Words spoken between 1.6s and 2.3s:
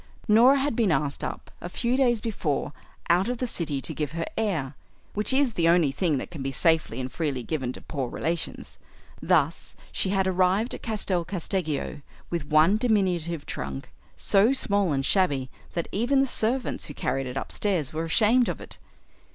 a few days